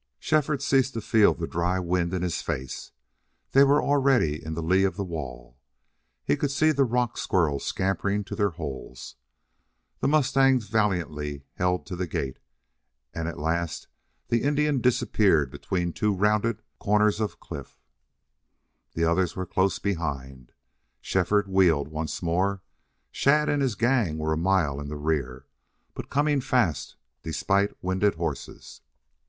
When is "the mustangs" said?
9.99-10.67